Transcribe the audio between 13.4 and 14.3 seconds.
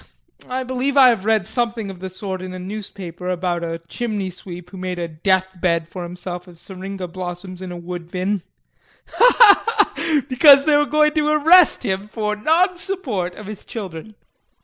his children.